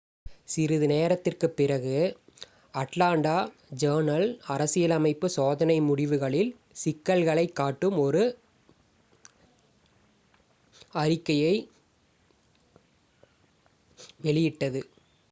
[0.43, 1.97] சிறிது நேரத்திற்குப் பிறகு
[2.73, 3.35] அட்லாண்டா
[3.79, 6.51] ஜர்னல்-அரசியலமைப்பு சோதனை முடிவுகளில்
[6.71, 8.23] சிக்கல்களைக் காட்டும் ஒரு
[10.93, 11.55] அறிக்கையை
[14.21, 14.81] வெளியிட்டது